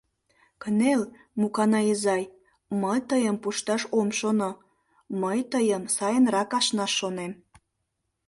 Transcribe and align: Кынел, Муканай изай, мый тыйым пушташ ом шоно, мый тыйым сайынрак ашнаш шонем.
Кынел, 0.61 1.01
Муканай 1.39 1.85
изай, 1.93 2.23
мый 2.81 2.99
тыйым 3.09 3.37
пушташ 3.43 3.81
ом 3.99 4.09
шоно, 4.19 4.49
мый 5.21 5.39
тыйым 5.51 5.83
сайынрак 5.95 6.51
ашнаш 6.59 6.91
шонем. 6.99 7.31